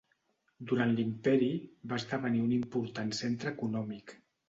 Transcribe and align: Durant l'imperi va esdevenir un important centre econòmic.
Durant 0.71 0.93
l'imperi 0.99 1.51
va 1.93 2.01
esdevenir 2.03 2.43
un 2.49 2.59
important 2.59 3.17
centre 3.23 3.57
econòmic. 3.57 4.21